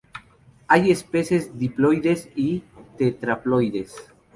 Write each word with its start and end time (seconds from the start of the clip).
Hay 0.67 0.89
especies 0.89 1.59
diploides 1.59 2.29
y 2.35 2.63
tetraploides. 2.97 3.95